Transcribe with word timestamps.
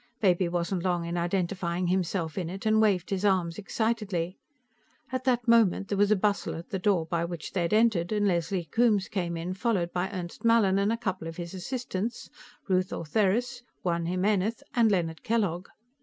Baby 0.19 0.49
wasn't 0.49 0.81
long 0.81 1.05
in 1.05 1.15
identifying 1.15 1.85
himself 1.85 2.35
in 2.35 2.49
it, 2.49 2.65
and 2.65 2.81
waved 2.81 3.11
his 3.11 3.23
arms 3.23 3.59
excitedly. 3.59 4.35
At 5.11 5.25
that 5.25 5.47
moment, 5.47 5.89
there 5.89 5.97
was 5.99 6.09
a 6.09 6.15
bustle 6.15 6.55
at 6.55 6.69
the 6.71 6.79
door 6.79 7.05
by 7.05 7.23
which 7.23 7.51
they 7.53 7.61
had 7.61 7.71
entered, 7.71 8.11
and 8.11 8.27
Leslie 8.27 8.65
Coombes 8.65 9.07
came 9.07 9.37
in, 9.37 9.53
followed 9.53 9.93
by 9.93 10.09
Ernst 10.09 10.43
Mallin 10.43 10.79
and 10.79 10.91
a 10.91 10.97
couple 10.97 11.27
of 11.27 11.37
his 11.37 11.53
assistants, 11.53 12.31
Ruth 12.67 12.91
Ortheris, 12.91 13.61
Juan 13.83 14.07
Jimenez 14.07 14.63
and 14.73 14.89
Leonard 14.91 15.21
Kellogg. 15.21 15.67